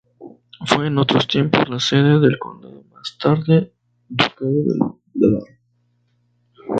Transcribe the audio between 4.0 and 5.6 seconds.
ducado de Bar.